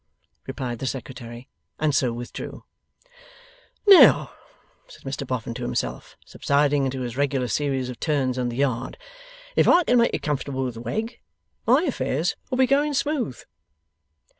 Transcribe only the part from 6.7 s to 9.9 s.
into his regular series of turns in the yard, 'if I